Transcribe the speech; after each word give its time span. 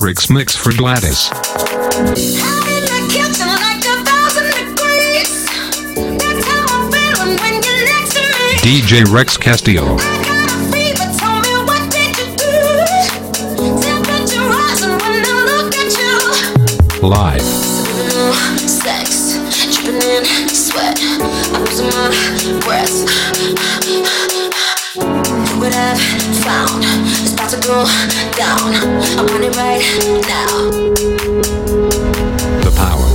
Rex 0.00 0.30
Mix 0.30 0.56
for 0.56 0.72
Gladys. 0.72 1.28
DJ 8.62 9.04
Rex 9.12 9.36
Castillo. 9.36 9.96
Live. 17.02 17.42
Sex, 18.68 19.36
dripping 19.76 20.02
in 20.02 20.48
sweat. 20.48 20.98
I'm 21.02 21.64
losing 21.64 21.86
my 21.88 22.60
breath. 22.60 22.92
What 25.60 25.74
I've 25.74 26.00
found 26.42 27.41
to 27.52 27.68
go 27.68 27.84
down. 28.34 28.72
I 29.18 29.26
want 29.28 29.44
it 29.44 29.54
right 29.56 29.84
now. 30.26 30.70
The 32.62 32.72
power. 32.74 33.08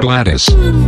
Gladys. 0.00 0.85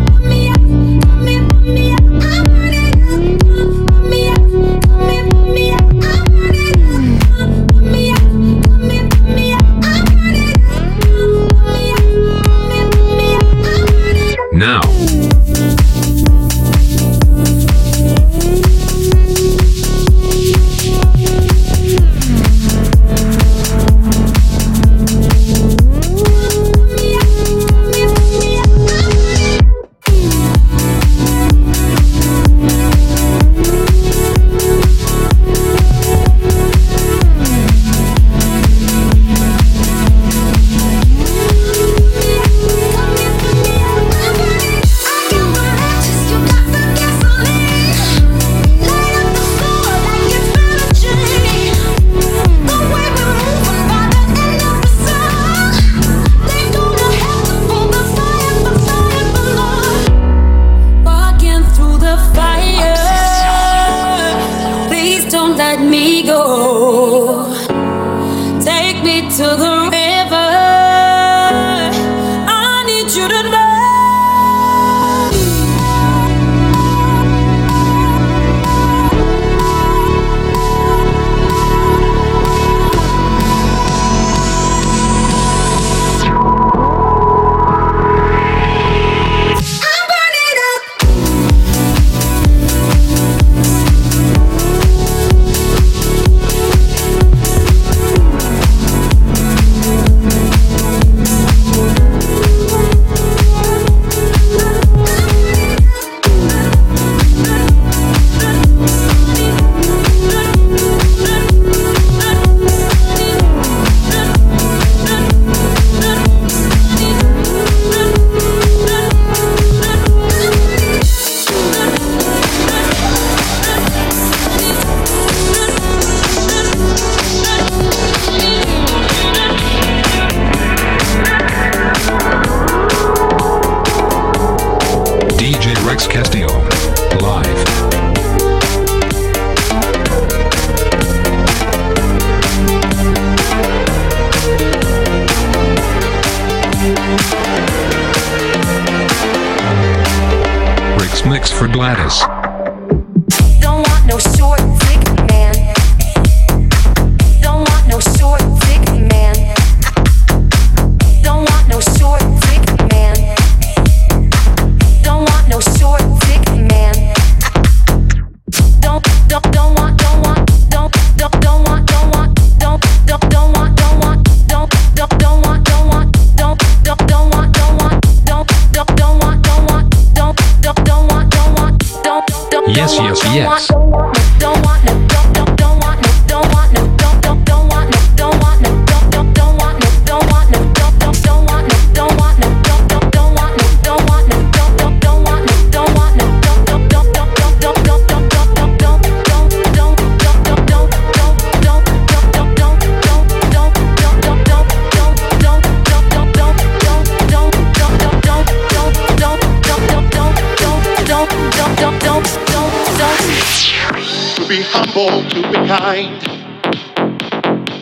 Humble, 214.99 215.29
to 215.31 215.43
be 215.49 215.55
kind. 215.67 216.23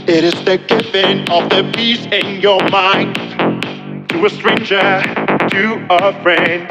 It 0.08 0.24
is 0.24 0.34
the 0.44 0.58
giving 0.58 1.28
of 1.30 1.48
the 1.50 1.70
peace 1.74 2.06
in 2.06 2.40
your 2.40 2.62
mind. 2.70 3.16
To 4.10 4.26
a 4.26 4.30
stranger, 4.30 5.02
to 5.50 5.86
a 5.90 6.22
friend. 6.22 6.68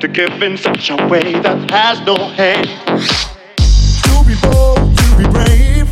To 0.00 0.08
give 0.08 0.42
in 0.42 0.56
such 0.56 0.90
a 0.90 0.96
way 1.08 1.32
that 1.40 1.70
has 1.70 2.00
no 2.02 2.16
end. 2.36 2.68
To 4.04 4.24
be 4.26 4.34
bold, 4.42 4.96
to 4.96 5.06
be 5.16 5.24
brave. 5.30 5.88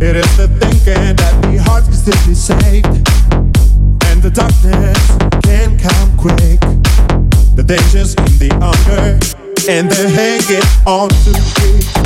It 0.00 0.16
is 0.16 0.36
the 0.36 0.48
thinking 0.60 1.16
that 1.16 1.42
the 1.42 1.58
heart 1.64 1.84
can 1.84 1.92
still 1.92 2.26
be 2.26 2.34
saved. 2.34 2.86
And 4.06 4.22
the 4.22 4.30
darkness 4.30 5.00
can 5.44 5.78
come 5.78 6.16
quick. 6.16 6.60
The 7.56 7.64
dangers 7.64 8.14
in 8.14 8.38
the 8.38 8.54
hunger 8.60 9.37
and 9.68 9.90
they 9.90 10.10
hang 10.10 10.40
it 10.48 10.64
on 10.86 11.10
to 11.10 11.30
me. 11.30 11.97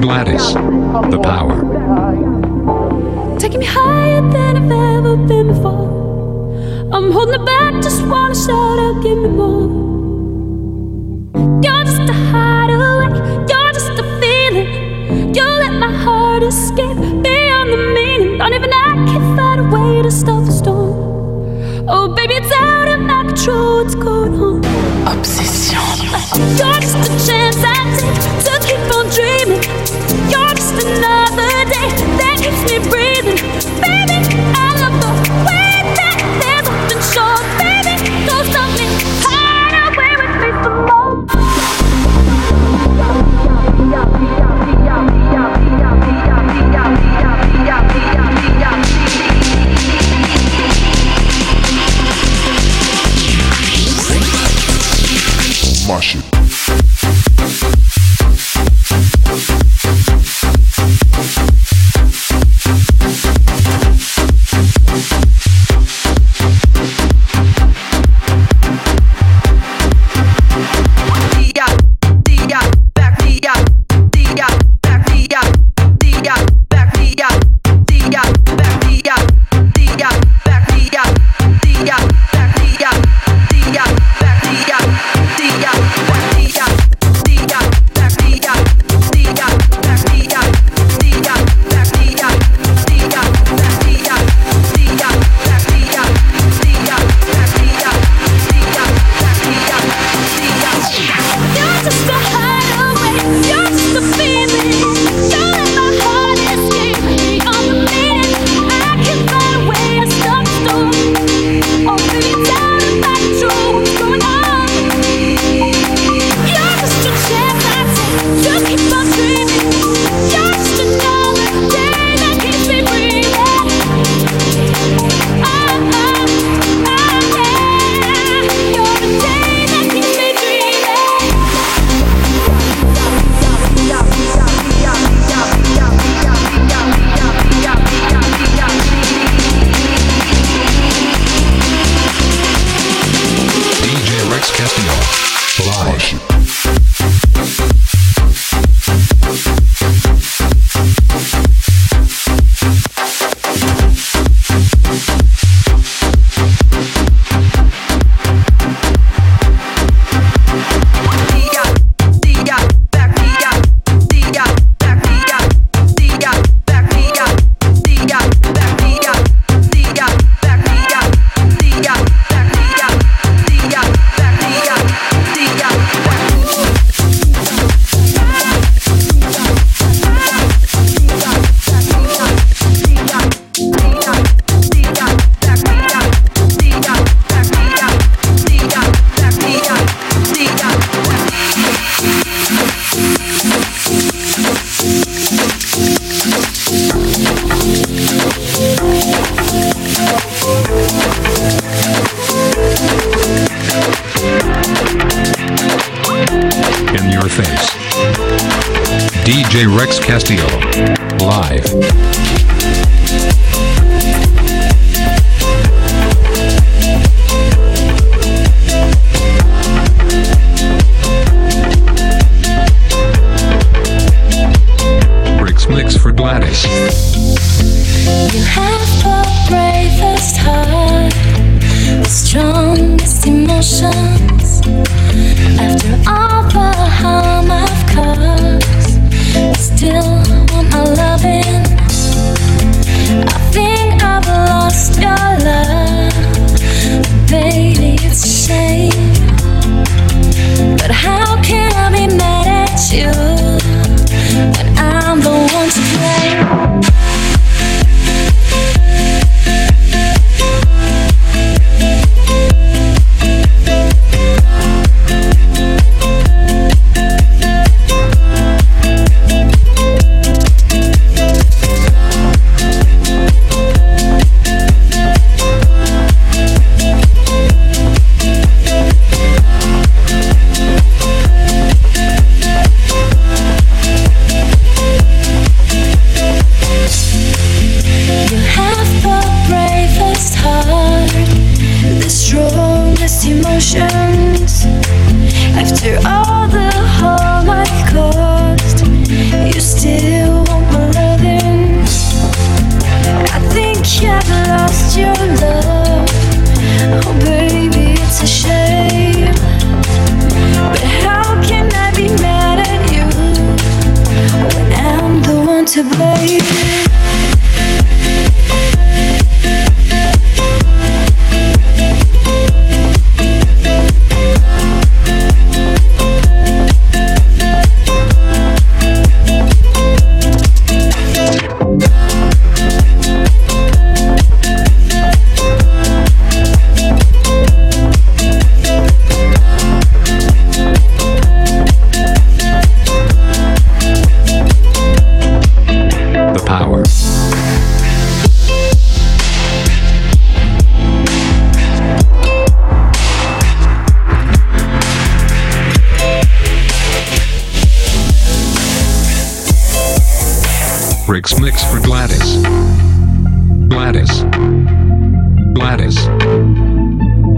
Gladys, 0.00 0.52
The 0.54 1.20
Power. 1.22 1.56
Taking 3.38 3.60
me 3.60 3.66
higher 3.66 4.20
than 4.20 4.56
I've 4.56 4.70
ever 4.70 5.16
been 5.16 5.48
before. 5.48 6.90
I'm 6.92 7.10
holding 7.12 7.40
it 7.40 7.46
back, 7.46 7.74
just 7.82 8.06
wanna. 8.06 8.26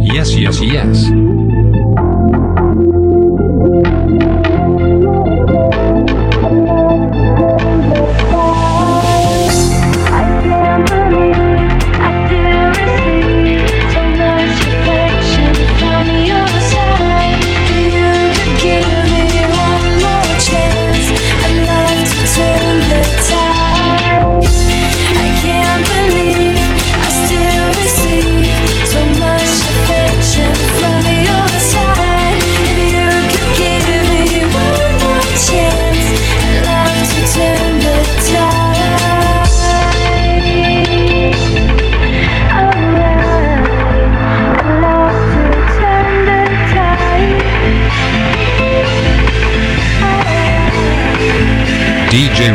Yes, 0.01 0.35
yes, 0.37 0.61
yes. 0.61 1.09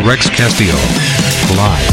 Rex 0.04 0.30
Castillo. 0.30 0.76
Live. 1.56 1.93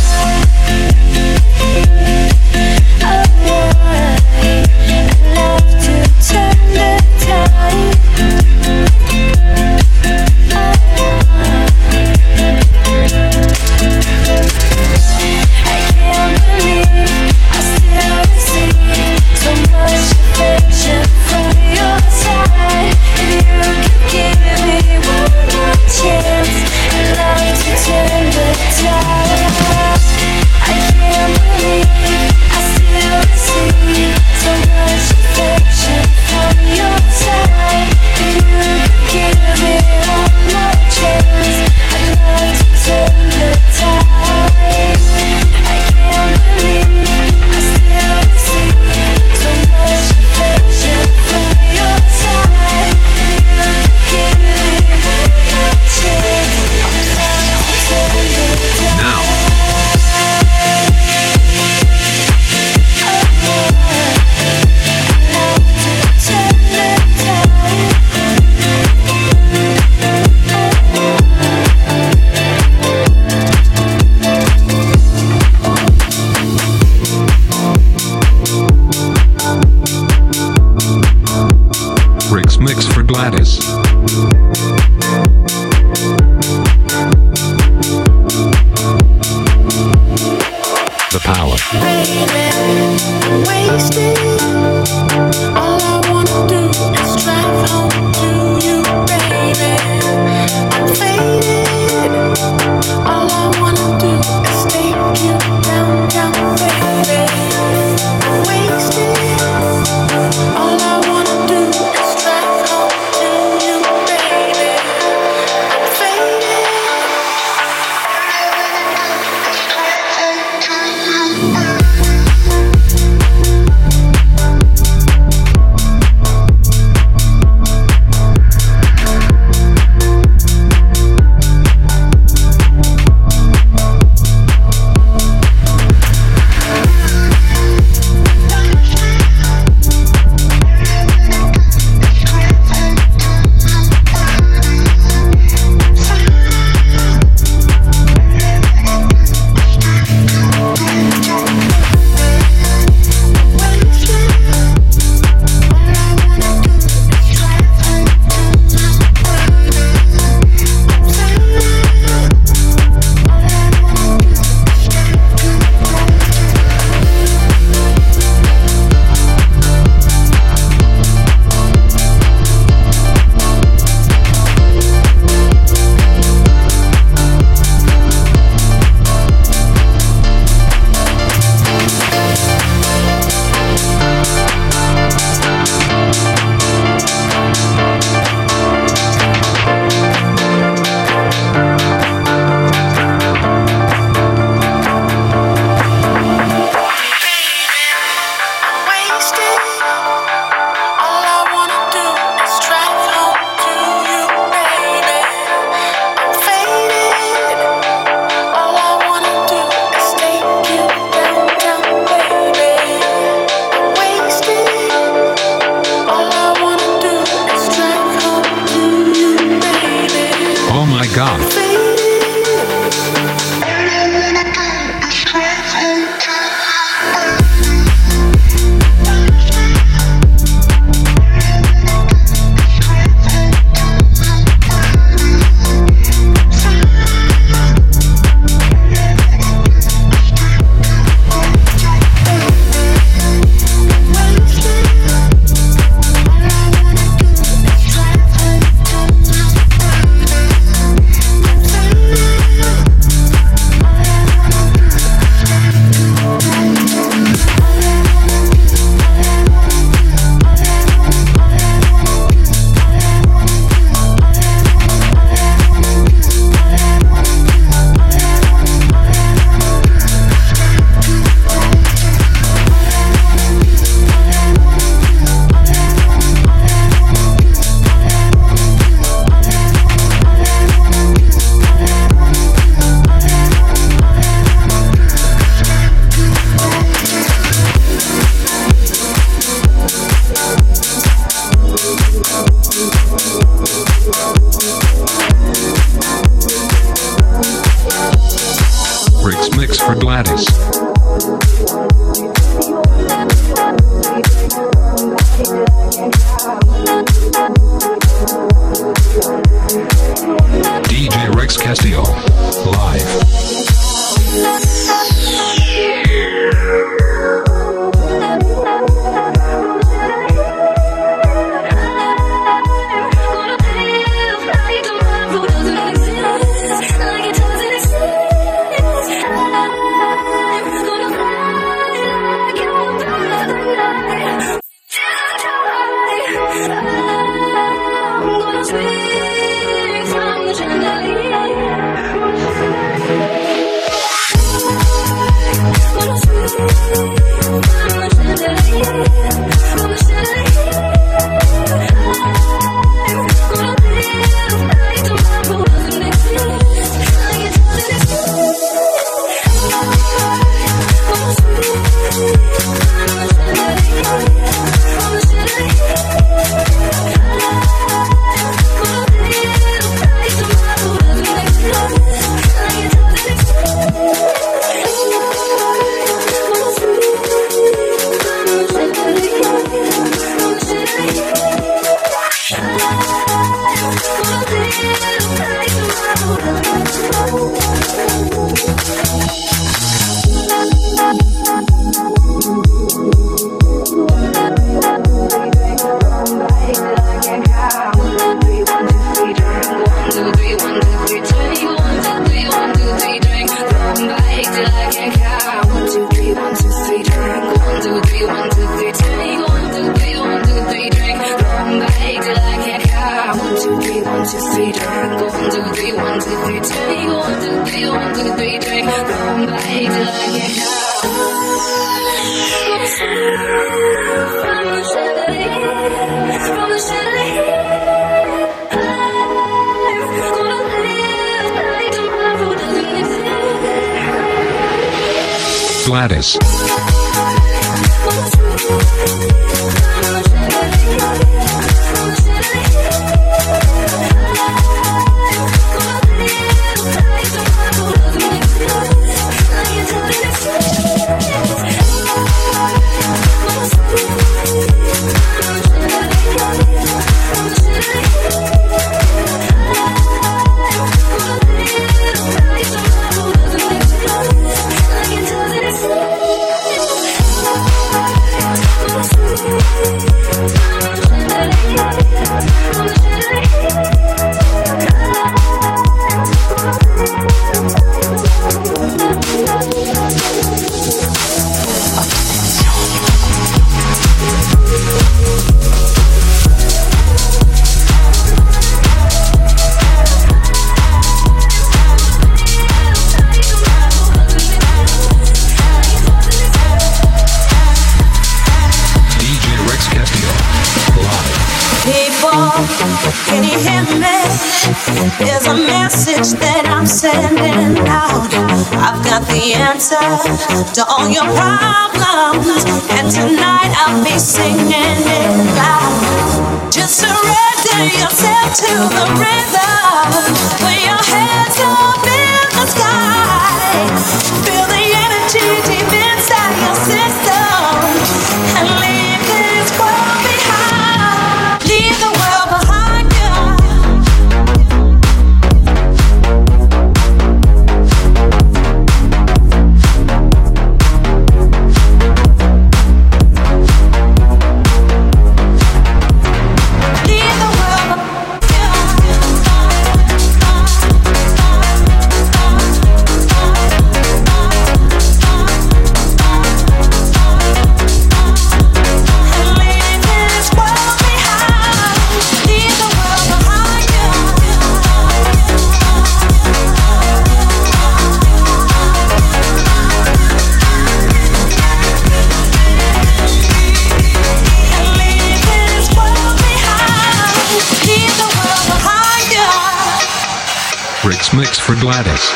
This 581.31 581.39
mix 581.39 581.59
for 581.61 581.75
Gladys. 581.77 582.33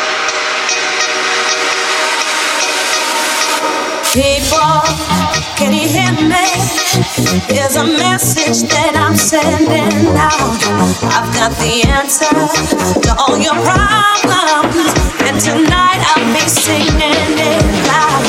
People, 4.13 4.83
can 5.57 5.73
you 5.73 5.89
hear 5.89 6.13
me? 6.13 6.47
There's 7.49 7.75
a 7.75 7.85
message 7.85 8.69
that 8.71 8.95
I'm 8.95 9.17
sending 9.17 10.15
out. 10.15 10.63
I've 11.11 11.33
got 11.35 11.51
the 11.59 11.83
answer 11.91 12.31
to 13.03 13.11
all 13.19 13.37
your 13.37 13.59
problems, 13.67 14.95
and 15.27 15.41
tonight 15.41 15.99
I'll 16.15 16.33
be 16.33 16.47
singing 16.47 16.95
it 16.95 17.67
loud. 17.91 18.23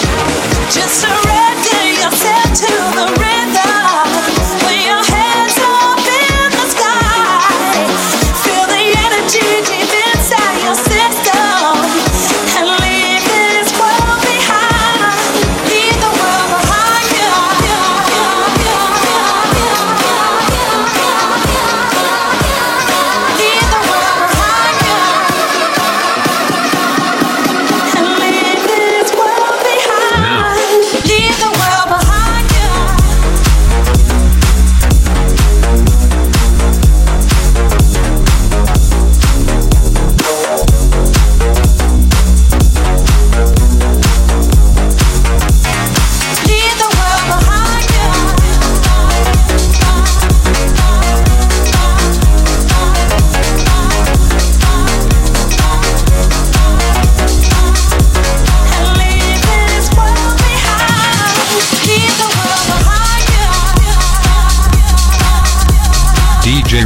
Just 0.72 1.02
surrender 1.02 1.86
yourself 1.94 2.54
to 2.56 3.16
the. 3.20 3.25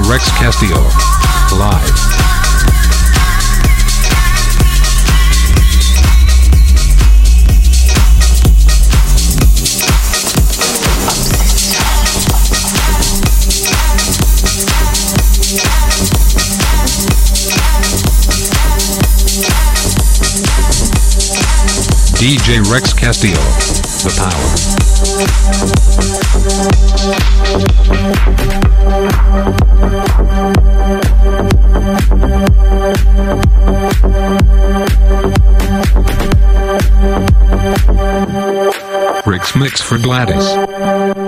Rex 0.09 0.31
Castillo. 0.39 0.81
Live. 1.59 1.93
DJ 22.17 22.67
Rex 22.71 22.93
Castillo. 22.93 23.35
The 24.01 24.09
power. 27.35 27.38
Rex 39.25 39.55
Mix 39.55 39.81
for 39.81 39.97
Gladys. 39.97 41.18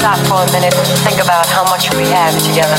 stop 0.00 0.18
for 0.26 0.40
a 0.48 0.52
minute, 0.52 0.72
think 1.04 1.22
about 1.22 1.46
how 1.46 1.62
much 1.64 1.94
we 1.94 2.04
have 2.04 2.32
together. 2.48 2.76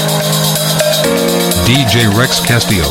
DJ 1.70 2.10
Rex 2.18 2.40
Castillo. 2.44 2.90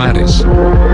for 0.00 0.89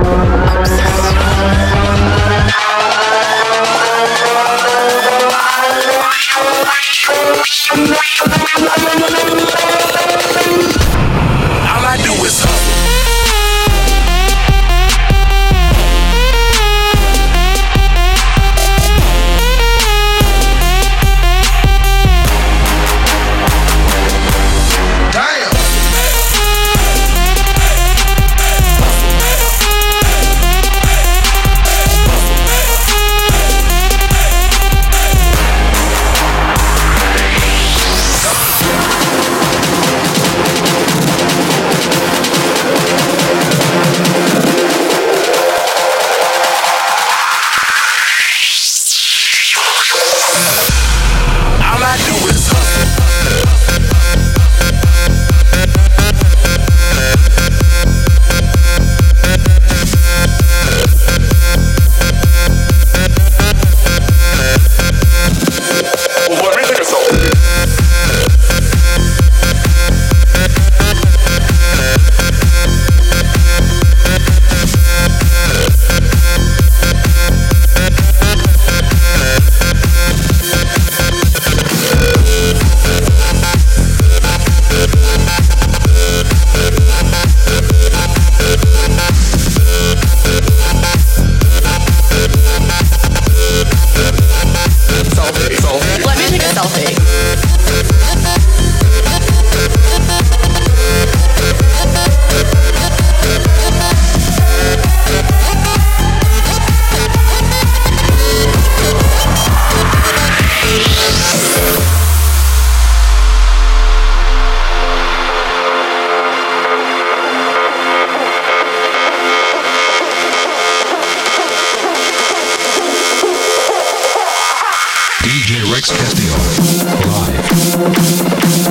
Rex 125.89 126.03
Castillo. 126.03 126.34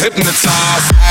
hypnotized. 0.00 1.07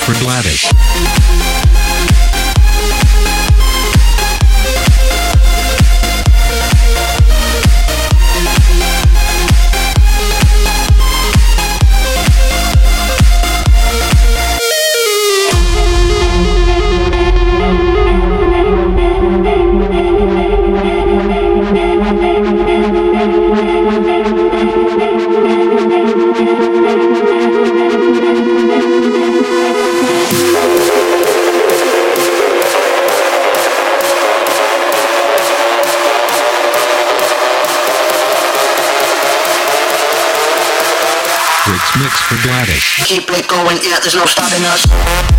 for 0.00 0.12
Gladys. 0.20 1.47
Keep 42.78 43.30
it 43.30 43.48
going, 43.48 43.78
yeah, 43.82 43.98
there's 44.00 44.14
no 44.14 44.26
stopping 44.26 44.64
us. 44.64 45.37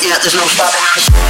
yeah, 0.00 0.18
there's 0.18 0.34
no 0.34 0.46
stopping 0.46 0.80
us. 0.96 1.21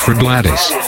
For 0.00 0.14
Gladys. 0.14 0.79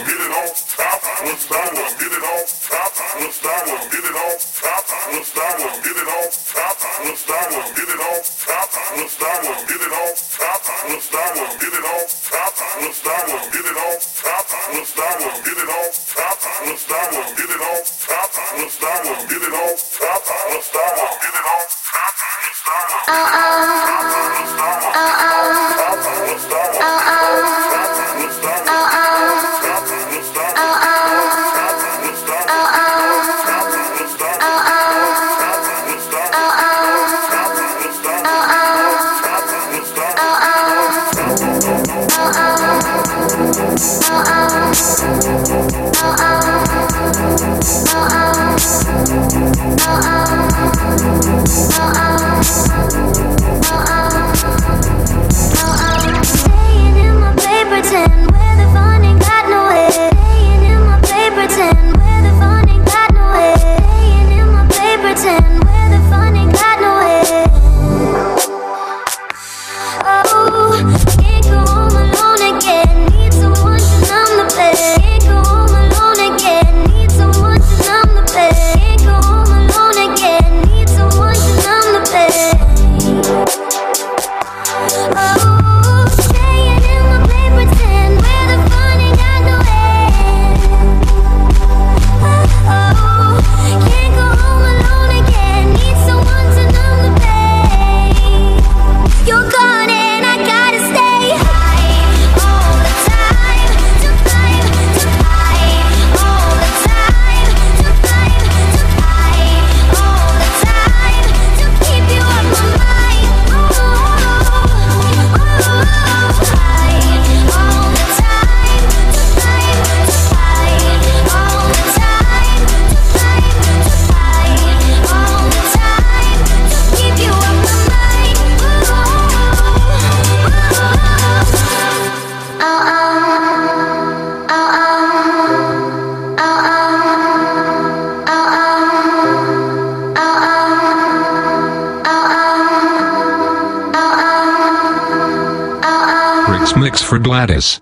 Rick's 147.43 147.55
Mix 147.59 147.82